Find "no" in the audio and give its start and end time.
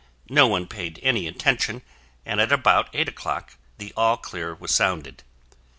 0.31-0.47